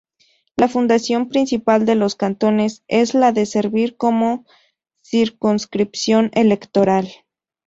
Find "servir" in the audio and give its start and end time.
3.45-3.97